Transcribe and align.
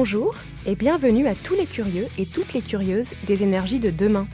Bonjour 0.00 0.36
et 0.64 0.76
bienvenue 0.76 1.26
à 1.26 1.34
tous 1.34 1.54
les 1.54 1.66
curieux 1.66 2.06
et 2.18 2.24
toutes 2.24 2.52
les 2.52 2.60
curieuses 2.60 3.14
des 3.26 3.42
énergies 3.42 3.80
de 3.80 3.90
demain. 3.90 4.28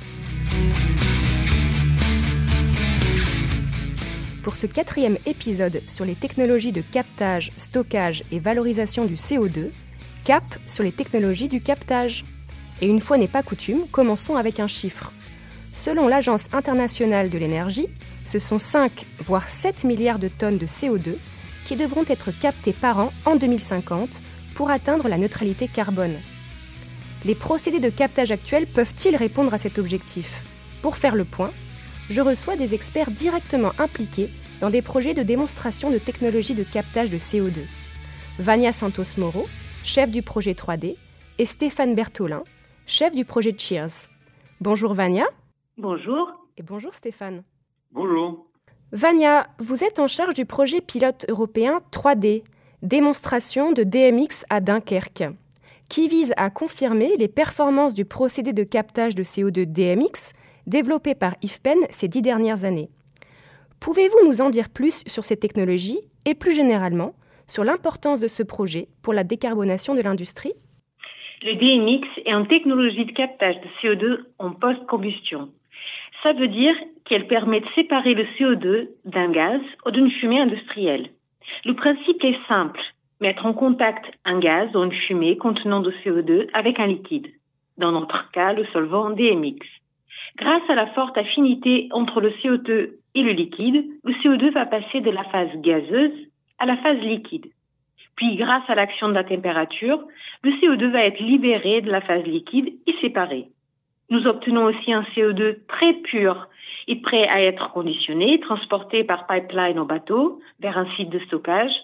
Pour 4.43 4.57
ce 4.57 4.67
quatrième 4.67 5.17
épisode 5.25 5.81
sur 5.87 6.05
les 6.05 6.17
technologies 6.17 6.71
de 6.71 6.83
captage, 6.83 7.51
stockage 7.57 8.25
et 8.31 8.41
valorisation 8.41 9.07
du 9.07 9.15
CO2, 9.15 9.71
cap 10.25 10.45
sur 10.67 10.85
les 10.85 10.93
technologies 10.93 11.49
du 11.49 11.63
captage. 11.63 12.27
Et 12.83 12.87
une 12.87 13.01
fois 13.01 13.17
n'est 13.17 13.27
pas 13.27 13.43
coutume, 13.43 13.87
commençons 13.91 14.37
avec 14.37 14.61
un 14.61 14.69
chiffre. 14.69 15.13
Selon 15.73 16.09
l'Agence 16.09 16.49
internationale 16.53 17.31
de 17.31 17.39
l'énergie, 17.39 17.89
ce 18.27 18.39
sont 18.39 18.59
5 18.59 19.07
voire 19.21 19.49
7 19.49 19.85
milliards 19.85 20.19
de 20.19 20.29
tonnes 20.29 20.59
de 20.59 20.67
CO2 20.67 21.17
qui 21.65 21.77
devront 21.77 22.05
être 22.07 22.39
captées 22.39 22.75
par 22.75 22.99
an 22.99 23.13
en 23.25 23.37
2050 23.37 24.21
pour 24.55 24.71
atteindre 24.71 25.09
la 25.09 25.19
neutralité 25.19 25.69
carbone. 25.69 26.17
Les 27.25 27.35
procédés 27.35 27.81
de 27.81 27.91
captage 27.91 28.33
actuels 28.33 28.67
peuvent-ils 28.67 29.17
répondre 29.17 29.55
à 29.55 29.59
cet 29.59 29.79
objectif? 29.79 30.45
Pour 30.83 30.97
faire 30.97 31.15
le 31.15 31.25
point, 31.25 31.53
je 32.11 32.21
reçois 32.21 32.57
des 32.57 32.75
experts 32.75 33.11
directement 33.11 33.73
impliqués 33.79 34.31
dans 34.61 34.71
des 34.71 34.83
projets 34.83 35.15
de 35.15 35.23
démonstration 35.23 35.91
de 35.91 35.99
technologies 35.99 36.55
de 36.55 36.65
captage 36.65 37.11
de 37.11 37.19
CO2. 37.19 37.53
Vania 38.39 38.73
Santos 38.73 39.19
Moro, 39.19 39.47
chef 39.85 40.11
du 40.11 40.23
projet 40.23 40.53
3D, 40.53 40.97
et 41.39 41.47
Stéphane 41.47 41.95
Bertolin, 41.95 42.45
chef 42.87 43.15
du 43.15 43.25
projet 43.25 43.55
Cheers. 43.57 44.09
Bonjour 44.61 44.95
Vania. 44.95 45.27
Bonjour. 45.79 46.31
Et 46.57 46.63
bonjour 46.63 46.95
Stéphane. 46.95 47.43
Bonjour. 47.91 48.47
Vania, 48.93 49.49
vous 49.59 49.83
êtes 49.83 49.99
en 49.99 50.07
charge 50.07 50.35
du 50.35 50.45
projet 50.45 50.81
pilote 50.81 51.27
européen 51.29 51.81
3D, 51.91 52.45
démonstration 52.85 53.73
de 53.73 53.83
DMX 53.83 54.45
à 54.51 54.61
Dunkerque, 54.61 55.25
qui 55.89 56.07
vise 56.07 56.35
à 56.37 56.51
confirmer 56.51 57.17
les 57.19 57.29
performances 57.29 57.95
du 57.95 58.05
procédé 58.05 58.53
de 58.53 58.63
captage 58.63 59.15
de 59.15 59.25
CO2 59.25 59.65
DMX 59.65 60.33
développé 60.67 61.15
par 61.15 61.35
IFPEN 61.43 61.79
ces 61.89 62.09
dix 62.09 62.21
dernières 62.21 62.65
années. 62.65 62.91
Pouvez-vous 63.81 64.29
nous 64.29 64.43
en 64.43 64.51
dire 64.51 64.69
plus 64.69 65.03
sur 65.07 65.25
ces 65.25 65.37
technologies 65.37 66.01
et 66.27 66.35
plus 66.35 66.55
généralement 66.55 67.15
sur 67.47 67.65
l'importance 67.65 68.21
de 68.21 68.29
ce 68.29 68.43
projet 68.43 68.89
pour 69.03 69.15
la 69.15 69.25
décarbonation 69.25 69.95
de 69.95 70.03
l'industrie? 70.03 70.53
Le 71.43 71.55
DMX 71.55 72.07
est 72.25 72.33
une 72.33 72.47
technologie 72.47 73.07
de 73.07 73.13
captage 73.13 73.57
de 73.57 73.69
CO2 73.83 74.19
en 74.39 74.51
post-combustion. 74.53 75.51
Ça 76.23 76.33
veut 76.33 76.49
dire 76.49 76.75
qu'elle 77.05 77.27
permet 77.27 77.61
de 77.61 77.67
séparer 77.75 78.15
le 78.15 78.25
CO2 78.39 78.89
d'un 79.05 79.31
gaz 79.31 79.61
ou 79.87 79.91
d'une 79.91 80.11
fumée 80.11 80.41
industrielle. 80.41 81.11
Le 81.65 81.75
principe 81.75 82.23
est 82.25 82.39
simple, 82.49 82.81
mettre 83.21 83.47
en 83.47 83.53
contact 83.53 84.05
un 84.25 84.39
gaz 84.39 84.69
ou 84.75 84.83
une 84.83 84.93
fumée 84.93 85.37
contenant 85.37 85.81
de 85.81 85.91
CO2 86.05 86.49
avec 86.53 86.79
un 86.79 86.87
liquide, 86.87 87.29
dans 87.79 87.93
notre 87.93 88.31
cas 88.31 88.53
le 88.53 88.65
solvant 88.67 89.11
DMX. 89.11 89.67
Grâce 90.37 90.69
à 90.69 90.75
la 90.75 90.87
forte 90.89 91.17
affinité 91.17 91.89
entre 91.93 92.21
le 92.21 92.31
CO2 92.31 92.93
et 93.15 93.23
le 93.23 93.33
liquide, 93.33 93.85
le 94.03 94.13
CO2 94.15 94.53
va 94.53 94.67
passer 94.67 95.01
de 95.01 95.11
la 95.11 95.25
phase 95.25 95.51
gazeuse 95.57 96.29
à 96.59 96.67
la 96.67 96.77
phase 96.79 96.99
liquide. 96.99 97.47
Puis, 98.17 98.37
grâce 98.37 98.69
à 98.69 98.75
l'action 98.75 99.09
de 99.09 99.15
la 99.15 99.25
température, 99.25 100.05
le 100.43 100.53
CO2 100.53 100.91
va 100.91 101.05
être 101.05 101.21
libéré 101.21 101.81
de 101.81 101.91
la 101.91 102.01
phase 102.01 102.25
liquide 102.25 102.73
et 102.87 102.95
séparé. 103.01 103.49
Nous 104.11 104.27
obtenons 104.27 104.65
aussi 104.65 104.93
un 104.93 105.03
CO2 105.15 105.59
très 105.67 105.95
pur 105.95 106.49
et 106.89 106.97
prêt 106.97 107.29
à 107.29 107.43
être 107.43 107.73
conditionné, 107.73 108.41
transporté 108.41 109.05
par 109.05 109.27
pipeline 109.27 109.79
au 109.79 109.85
bateau 109.85 110.41
vers 110.61 110.79
un 110.79 110.87
site 110.97 111.11
de 111.11 111.19
stockage, 111.21 111.75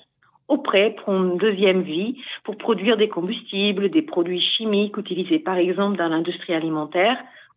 au 0.49 0.59
prêt 0.59 0.97
pour 0.97 1.15
une 1.15 1.37
deuxième 1.39 1.83
vie 1.83 2.21
pour 2.45 2.57
produire 2.57 2.97
des 2.97 3.09
combustibles, 3.09 3.89
des 3.89 4.03
produits 4.03 4.41
chimiques 4.41 4.97
utilisés 4.97 5.39
par 5.39 5.57
exemple 5.57 5.97
dans 5.97 6.09
l'industrie 6.09 6.55
alimentaire 6.55 7.17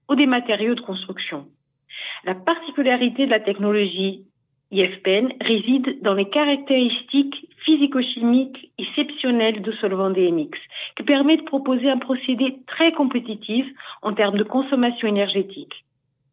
ou 0.09 0.15
des 0.15 0.27
matériaux 0.27 0.75
de 0.75 0.81
construction. 0.81 1.47
La 2.23 2.35
particularité 2.35 3.25
de 3.25 3.31
la 3.31 3.39
technologie 3.39 4.25
IFPEN 4.71 5.33
réside 5.41 6.01
dans 6.01 6.15
les 6.15 6.29
caractéristiques 6.29 7.47
physico-chimiques 7.65 8.71
exceptionnelles 8.77 9.61
de 9.61 9.71
solvant 9.73 10.09
DMX, 10.09 10.57
qui 10.95 11.03
permet 11.03 11.37
de 11.37 11.43
proposer 11.43 11.89
un 11.89 11.99
procédé 11.99 12.57
très 12.67 12.91
compétitif 12.91 13.65
en 14.01 14.13
termes 14.13 14.37
de 14.37 14.43
consommation 14.43 15.07
énergétique. 15.07 15.85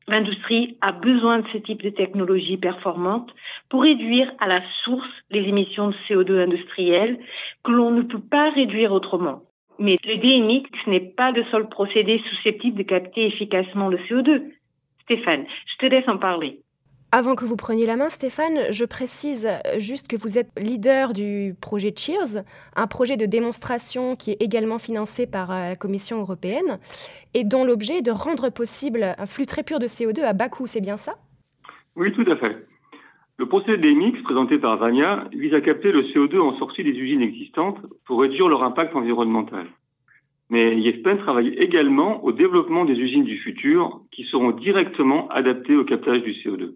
L'industrie 0.09 0.77
a 0.81 0.93
besoin 0.93 1.41
de 1.41 1.49
ce 1.53 1.59
type 1.59 1.83
de 1.83 1.91
technologie 1.91 2.57
performante 2.57 3.31
pour 3.69 3.83
réduire 3.83 4.33
à 4.41 4.49
la 4.49 4.63
source 4.83 5.09
les 5.31 5.43
émissions 5.43 5.89
de 5.89 5.95
CO2 6.09 6.43
industrielles 6.43 7.19
que 7.63 7.71
l'on 7.71 7.91
ne 7.91 8.03
peut 8.03 8.21
pas 8.21 8.51
réduire 8.51 8.93
autrement. 8.93 9.43
Mais 9.79 9.97
le 10.05 10.17
DMX 10.17 10.69
n'est 10.87 11.01
pas 11.01 11.31
le 11.31 11.45
seul 11.51 11.69
procédé 11.69 12.23
susceptible 12.29 12.77
de 12.77 12.83
capter 12.83 13.27
efficacement 13.27 13.89
le 13.89 13.99
CO2. 13.99 14.43
Stéphane, 15.05 15.47
je 15.67 15.77
te 15.79 15.87
laisse 15.87 16.09
en 16.09 16.19
parler. 16.19 16.61
Avant 17.13 17.35
que 17.35 17.45
vous 17.45 17.57
preniez 17.57 17.87
la 17.87 17.97
main, 17.97 18.09
Stéphane, 18.09 18.71
je 18.71 18.85
précise 18.85 19.49
juste 19.79 20.07
que 20.07 20.17
vous 20.17 20.39
êtes 20.39 20.49
leader 20.57 21.13
du 21.13 21.57
projet 21.61 21.93
Cheers, 21.97 22.45
un 22.77 22.87
projet 22.87 23.17
de 23.17 23.27
démonstration 23.27 24.15
qui 24.15 24.31
est 24.31 24.41
également 24.41 24.79
financé 24.79 25.27
par 25.27 25.51
euh, 25.51 25.71
la 25.71 25.77
Commission 25.77 26.21
européenne 26.21 26.79
et 27.35 27.43
dont 27.43 27.65
l'objet 27.65 27.99
est 27.99 28.03
de 28.03 28.13
rendre 28.13 28.49
possible 28.49 29.17
un 29.19 29.27
flux 29.27 29.47
très 29.47 29.65
pur 29.65 29.81
de 29.81 29.87
CO2 29.87 30.23
à 30.23 30.35
bas 30.35 30.49
coût. 30.49 30.69
C'est 30.69 30.81
bien 30.81 30.97
ça? 30.97 31.15
Oui, 31.97 32.13
tout 32.13 32.25
à 32.31 32.37
fait. 32.37 32.65
Le 33.39 33.47
procédé 33.47 33.93
DMX 33.93 34.23
présenté 34.23 34.59
par 34.59 34.77
Vania 34.77 35.25
vise 35.33 35.55
à 35.55 35.61
capter 35.61 35.91
le 35.91 36.03
CO2 36.03 36.39
en 36.39 36.57
sortie 36.59 36.85
des 36.85 36.91
usines 36.93 37.23
existantes 37.23 37.79
pour 38.07 38.21
réduire 38.21 38.49
leur 38.49 38.63
impact 38.63 38.95
environnemental. 38.95 39.67
Mais 40.49 40.77
IFPEN 40.79 41.19
travaille 41.19 41.55
également 41.55 42.23
au 42.23 42.31
développement 42.31 42.85
des 42.85 42.95
usines 42.95 43.25
du 43.25 43.39
futur 43.39 44.03
qui 44.13 44.23
seront 44.31 44.53
directement 44.53 45.27
adaptées 45.31 45.75
au 45.75 45.85
captage 45.85 46.23
du 46.23 46.35
CO2. 46.35 46.75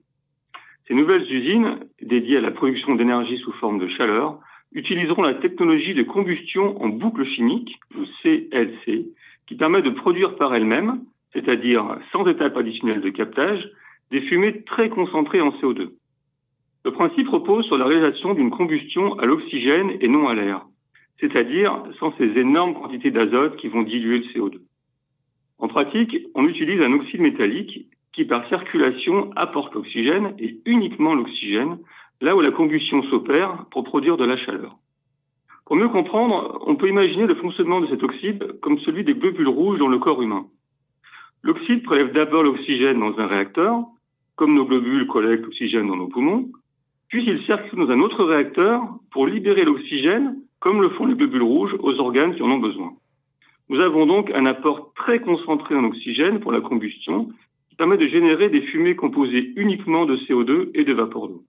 Ces 0.87 0.95
nouvelles 0.95 1.31
usines, 1.33 1.79
dédiées 2.03 2.37
à 2.37 2.43
la 2.43 2.51
production 2.51 2.95
d'énergie 2.95 3.39
sous 3.39 3.53
forme 3.53 3.79
de 3.79 3.89
chaleur, 3.89 4.39
utiliseront 4.73 5.23
la 5.23 5.35
technologie 5.35 5.95
de 5.95 6.03
combustion 6.03 6.83
en 6.83 6.89
boucle 6.89 7.25
chimique, 7.25 7.79
ou 7.97 8.05
CLC, 8.23 9.07
qui 9.47 9.55
permet 9.55 9.83
de 9.83 9.91
produire 9.91 10.37
par 10.37 10.55
elle-même, 10.55 11.01
c'est-à-dire 11.33 11.99
sans 12.13 12.27
étape 12.27 12.57
additionnelle 12.57 13.01
de 13.01 13.11
captage, 13.11 13.67
des 14.11 14.21
fumées 14.23 14.63
très 14.63 14.91
concentrées 14.91 15.41
en 15.41 15.51
CO2. 15.51 15.91
Le 16.85 16.93
principe 16.93 17.29
repose 17.29 17.65
sur 17.65 17.79
la 17.79 17.87
réalisation 17.87 18.35
d'une 18.35 18.51
combustion 18.51 19.19
à 19.19 19.25
l'oxygène 19.25 19.97
et 20.01 20.09
non 20.09 20.29
à 20.29 20.35
l'air, 20.35 20.67
c'est-à-dire 21.19 21.83
sans 21.99 22.15
ces 22.19 22.39
énormes 22.39 22.75
quantités 22.75 23.11
d'azote 23.11 23.57
qui 23.57 23.69
vont 23.69 23.83
diluer 23.83 24.19
le 24.19 24.25
CO2. 24.27 24.61
En 25.59 25.69
pratique, 25.69 26.19
on 26.35 26.47
utilise 26.47 26.83
un 26.83 26.93
oxyde 26.93 27.23
métallique 27.23 27.89
qui 28.15 28.25
par 28.25 28.47
circulation 28.49 29.31
apporte 29.35 29.75
l'oxygène 29.75 30.35
et 30.39 30.59
uniquement 30.67 31.15
l'oxygène, 31.15 31.79
là 32.21 32.37
où 32.37 32.41
la 32.41 32.53
combustion 32.53 33.03
s'opère 33.05 33.67
pour 33.71 33.85
produire 33.85 34.17
de 34.17 34.25
la 34.25 34.37
chaleur. 34.37 34.71
Pour 35.67 35.77
mieux 35.77 35.89
comprendre, 35.89 36.63
on 36.67 36.77
peut 36.77 36.89
imaginer 36.89 37.27
le 37.27 37.35
fonctionnement 37.35 37.81
de 37.81 37.89
cet 37.89 38.03
oxyde 38.03 38.61
comme 38.61 38.79
celui 38.81 39.03
des 39.03 39.15
globules 39.15 39.49
rouges 39.49 39.79
dans 39.79 39.89
le 39.89 39.99
corps 39.99 40.23
humain. 40.23 40.47
L'oxyde 41.43 41.83
prélève 41.83 42.13
d'abord 42.13 42.43
l'oxygène 42.43 43.01
dans 43.01 43.19
un 43.19 43.27
réacteur, 43.27 43.83
comme 44.37 44.55
nos 44.55 44.65
globules 44.65 45.07
collectent 45.07 45.45
l'oxygène 45.45 45.89
dans 45.89 45.97
nos 45.97 46.09
poumons, 46.09 46.51
puis 47.09 47.25
il 47.27 47.43
circule 47.45 47.79
dans 47.79 47.91
un 47.91 48.01
autre 48.01 48.25
réacteur 48.25 48.83
pour 49.11 49.27
libérer 49.27 49.65
l'oxygène, 49.65 50.37
comme 50.61 50.83
le 50.83 50.91
font 50.91 51.07
les 51.07 51.15
globules 51.15 51.43
rouges, 51.43 51.77
aux 51.81 51.99
organes 51.99 52.35
qui 52.35 52.43
en 52.43 52.51
ont 52.51 52.59
besoin. 52.59 52.93
Nous 53.69 53.81
avons 53.81 54.07
donc 54.07 54.31
un 54.31 54.47
apport 54.47 54.93
très 54.95 55.21
concentré 55.21 55.75
en 55.75 55.85
oxygène 55.85 56.41
pour 56.41 56.53
la 56.53 56.61
combustion 56.61 57.31
permet 57.77 57.97
de 57.97 58.07
générer 58.07 58.49
des 58.49 58.63
fumées 58.63 58.97
composées 58.97 59.53
uniquement 59.57 60.07
de 60.07 60.17
CO2 60.17 60.71
et 60.75 60.85
de 60.85 60.93
vapeur 60.93 61.29
d'eau. 61.29 61.45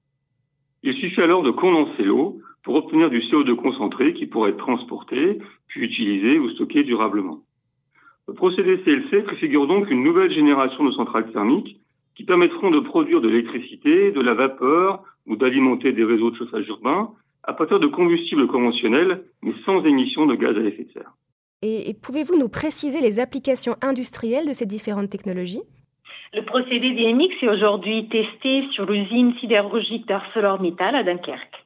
Il 0.84 0.94
suffit 0.96 1.22
alors 1.22 1.44
de 1.44 1.52
condenser 1.52 2.04
l'eau 2.04 2.42
pour 2.64 2.76
obtenir 2.76 3.10
du 3.10 3.20
CO2 3.20 3.56
concentré 3.56 4.14
qui 4.14 4.26
pourrait 4.26 4.52
être 4.52 4.58
transporté, 4.58 5.40
puis 5.68 5.82
utilisé 5.82 6.40
ou 6.40 6.50
stocké 6.50 6.84
durablement. 6.84 7.44
Le 8.28 8.34
procédé 8.34 8.80
CLC 8.80 9.24
préfigure 9.24 9.68
donc 9.68 9.90
une 9.92 10.04
nouvelle 10.04 10.32
génération 10.32 10.84
de 10.84 10.92
centrales 10.92 11.32
thermiques 11.32 11.80
qui 12.16 12.24
permettront 12.24 12.72
de 12.72 12.80
produire 12.80 13.22
de 13.22 13.28
l'électricité, 13.28 14.12
de 14.12 14.22
la 14.22 14.34
vapeur 14.34 15.04
ou 15.28 15.36
d'alimenter 15.36 15.92
des 15.92 16.04
réseaux 16.04 16.32
de 16.32 16.38
chauffage 16.38 16.68
urbain 16.68 17.12
à 17.44 17.54
partir 17.54 17.80
de 17.80 17.86
combustibles 17.86 18.48
conventionnels, 18.48 19.26
mais 19.44 19.54
sans 19.66 19.84
émission 19.86 20.26
de 20.26 20.36
gaz 20.36 20.58
à 20.58 20.62
effet 20.62 20.86
de 20.86 20.92
serre. 20.92 21.14
et 21.62 21.94
pouvez-vous 21.94 22.38
nous 22.38 22.50
préciser 22.50 23.02
les 23.02 23.20
applications 23.20 23.76
industrielles 23.82 24.48
de 24.48 24.54
ces 24.54 24.66
différentes 24.66 25.12
technologies? 25.12 25.62
Le 26.34 26.42
procédé 26.44 26.92
DMX 26.92 27.44
est 27.44 27.48
aujourd'hui 27.48 28.08
testé 28.08 28.68
sur 28.72 28.86
l'usine 28.86 29.34
sidérurgique 29.40 30.08
d'ArcelorMittal 30.08 30.96
à 30.96 31.04
Dunkerque. 31.04 31.66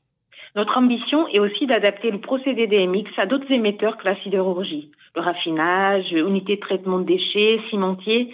Notre 0.56 0.78
ambition 0.78 1.28
est 1.28 1.40
aussi 1.40 1.68
d'adapter 1.68 2.12
le 2.12 2.20
procédé 2.20 2.68
DMX 2.68 3.12
à 3.18 3.26
d'autres 3.26 3.52
émetteurs 3.52 3.98
que 3.98 4.06
la 4.06 4.16
sidérurgie, 4.18 4.92
le 5.16 5.22
raffinage, 5.22 6.12
unités 6.12 6.56
de 6.56 6.62
traitement 6.62 7.00
de 7.00 7.06
déchets, 7.06 7.62
cimentiers. 7.70 8.34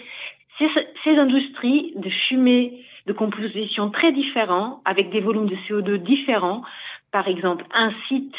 Ces, 0.58 0.68
ces 1.04 1.16
industries 1.16 1.92
de 1.96 2.08
fumée 2.08 2.84
de 3.06 3.12
composition 3.12 3.90
très 3.90 4.12
différents, 4.12 4.80
avec 4.84 5.10
des 5.10 5.20
volumes 5.20 5.46
de 5.46 5.56
CO2 5.68 5.96
différents, 5.96 6.62
par 7.12 7.28
exemple 7.28 7.64
un 7.72 7.92
site 8.08 8.34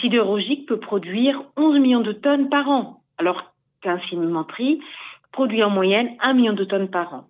sidérurgique 0.00 0.66
peut 0.66 0.78
produire 0.78 1.42
11 1.56 1.78
millions 1.80 2.00
de 2.00 2.12
tonnes 2.12 2.48
par 2.48 2.68
an, 2.68 3.02
alors 3.18 3.52
qu'un 3.80 3.98
cimenterie 4.08 4.80
produit 5.32 5.62
en 5.62 5.70
moyenne 5.70 6.10
1 6.20 6.34
million 6.34 6.52
de 6.52 6.64
tonnes 6.64 6.90
par 6.90 7.14
an. 7.14 7.28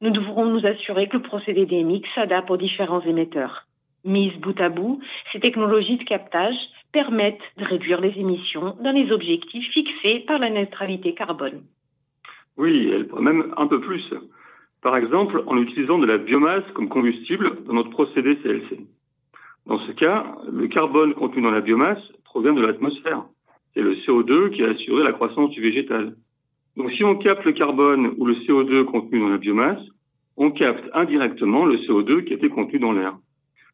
Nous 0.00 0.10
devrons 0.10 0.46
nous 0.46 0.66
assurer 0.66 1.08
que 1.08 1.18
le 1.18 1.22
procédé 1.22 1.64
DMX 1.66 2.08
s'adapte 2.14 2.50
aux 2.50 2.56
différents 2.56 3.02
émetteurs. 3.02 3.66
Mises 4.04 4.36
bout 4.40 4.58
à 4.60 4.68
bout, 4.68 5.00
ces 5.30 5.38
technologies 5.38 5.98
de 5.98 6.04
captage 6.04 6.56
permettent 6.90 7.38
de 7.56 7.64
réduire 7.64 8.00
les 8.00 8.18
émissions 8.18 8.76
dans 8.82 8.90
les 8.90 9.12
objectifs 9.12 9.70
fixés 9.70 10.20
par 10.26 10.38
la 10.38 10.50
neutralité 10.50 11.14
carbone. 11.14 11.62
Oui, 12.56 12.90
elle 12.92 13.06
pourrait 13.06 13.22
même 13.22 13.54
un 13.56 13.66
peu 13.66 13.80
plus. 13.80 14.12
Par 14.82 14.96
exemple, 14.96 15.44
en 15.46 15.56
utilisant 15.56 15.98
de 15.98 16.06
la 16.06 16.18
biomasse 16.18 16.64
comme 16.74 16.88
combustible 16.88 17.64
dans 17.64 17.74
notre 17.74 17.90
procédé 17.90 18.36
CLC. 18.36 18.80
Dans 19.66 19.78
ce 19.78 19.92
cas, 19.92 20.36
le 20.50 20.66
carbone 20.66 21.14
contenu 21.14 21.42
dans 21.42 21.52
la 21.52 21.60
biomasse 21.60 22.02
provient 22.24 22.52
de 22.52 22.60
l'atmosphère. 22.60 23.22
C'est 23.74 23.82
le 23.82 23.94
CO2 23.94 24.50
qui 24.50 24.64
a 24.64 24.70
assuré 24.70 25.04
la 25.04 25.12
croissance 25.12 25.50
du 25.50 25.62
végétal. 25.62 26.16
Donc 26.76 26.90
si 26.92 27.04
on 27.04 27.16
capte 27.16 27.44
le 27.44 27.52
carbone 27.52 28.14
ou 28.16 28.24
le 28.24 28.34
CO2 28.34 28.84
contenu 28.84 29.20
dans 29.20 29.28
la 29.28 29.38
biomasse, 29.38 29.82
on 30.36 30.50
capte 30.50 30.88
indirectement 30.94 31.66
le 31.66 31.76
CO2 31.76 32.24
qui 32.24 32.32
était 32.32 32.48
contenu 32.48 32.78
dans 32.78 32.92
l'air. 32.92 33.16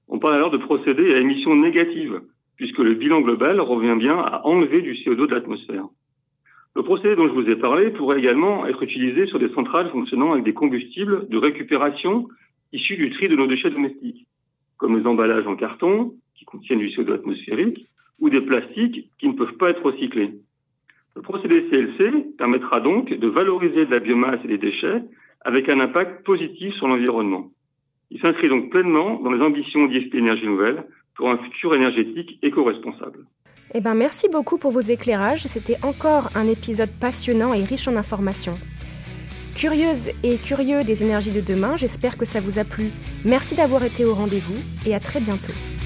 On 0.09 0.19
parle 0.19 0.35
alors 0.35 0.51
de 0.51 0.57
procédé 0.57 1.15
à 1.15 1.19
émission 1.19 1.55
négative, 1.55 2.21
puisque 2.57 2.79
le 2.79 2.95
bilan 2.95 3.21
global 3.21 3.61
revient 3.61 3.97
bien 3.97 4.19
à 4.19 4.45
enlever 4.45 4.83
du 4.83 4.95
CO2 4.95 5.29
de 5.29 5.35
l'atmosphère. 5.35 5.87
Le 6.75 6.83
procédé 6.83 7.15
dont 7.15 7.29
je 7.29 7.33
vous 7.33 7.49
ai 7.49 7.57
parlé 7.57 7.91
pourrait 7.91 8.19
également 8.19 8.67
être 8.67 8.83
utilisé 8.83 9.27
sur 9.27 9.39
des 9.39 9.49
centrales 9.51 9.91
fonctionnant 9.91 10.33
avec 10.33 10.45
des 10.45 10.55
combustibles 10.55 11.29
de 11.29 11.39
récupération 11.39 12.29
issus 12.73 12.97
du 12.97 13.11
tri 13.11 13.29
de 13.29 13.37
nos 13.37 13.47
déchets 13.47 13.71
domestiques, 13.71 14.27
comme 14.77 14.99
les 14.99 15.07
emballages 15.07 15.47
en 15.47 15.57
carton 15.57 16.15
qui 16.35 16.45
contiennent 16.45 16.79
du 16.79 16.89
CO2 16.89 17.15
atmosphérique 17.15 17.87
ou 18.19 18.31
des 18.31 18.41
plastiques 18.41 19.11
qui 19.19 19.29
ne 19.29 19.35
peuvent 19.35 19.57
pas 19.57 19.71
être 19.71 19.83
recyclés. 19.83 20.39
Le 21.19 21.23
procédé 21.23 21.65
CLC 21.69 22.37
permettra 22.39 22.79
donc 22.79 23.13
de 23.13 23.27
valoriser 23.27 23.87
de 23.87 23.91
la 23.91 23.99
biomasse 23.99 24.39
et 24.45 24.47
des 24.47 24.57
déchets 24.57 25.03
avec 25.41 25.69
un 25.69 25.81
impact 25.81 26.25
positif 26.25 26.73
sur 26.77 26.87
l'environnement. 26.87 27.51
Il 28.13 28.21
s'inscrit 28.21 28.49
donc 28.49 28.71
pleinement 28.71 29.19
dans 29.21 29.33
les 29.33 29.43
ambitions 29.43 29.87
d'ISP 29.87 30.15
Énergie 30.15 30.47
Nouvelle 30.47 30.85
pour 31.17 31.29
un 31.29 31.39
futur 31.39 31.75
énergétique 31.75 32.39
éco-responsable. 32.41 33.27
Eh 33.75 33.81
ben, 33.81 33.95
merci 33.95 34.29
beaucoup 34.29 34.59
pour 34.59 34.71
vos 34.71 34.79
éclairages. 34.79 35.43
C'était 35.43 35.85
encore 35.85 36.31
un 36.37 36.47
épisode 36.47 36.91
passionnant 37.01 37.53
et 37.53 37.65
riche 37.65 37.89
en 37.89 37.97
informations. 37.97 38.55
Curieuse 39.57 40.11
et 40.23 40.37
curieux 40.37 40.85
des 40.85 41.03
énergies 41.03 41.33
de 41.33 41.41
demain, 41.41 41.75
j'espère 41.75 42.17
que 42.17 42.27
ça 42.27 42.41
vous 42.41 42.61
a 42.61 42.65
plu. 42.65 42.93
Merci 43.25 43.57
d'avoir 43.57 43.83
été 43.83 44.05
au 44.05 44.15
rendez-vous 44.15 44.63
et 44.87 44.95
à 44.95 45.01
très 45.01 45.19
bientôt. 45.19 45.78